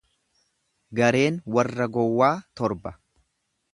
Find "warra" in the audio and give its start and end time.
1.57-1.87